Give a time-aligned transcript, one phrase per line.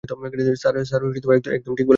[0.03, 1.01] Sir,
[1.53, 1.89] একদম ঠিক বলেছেন।